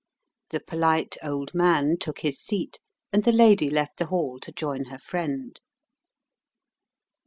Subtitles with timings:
[0.49, 2.79] The polite old man took his seat,
[3.13, 5.59] and the lady left the hall to join her friend.